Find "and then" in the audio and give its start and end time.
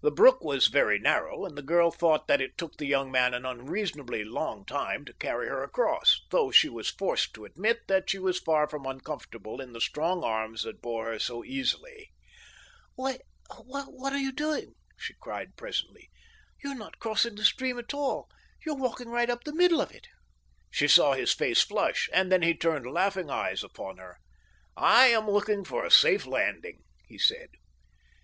22.12-22.42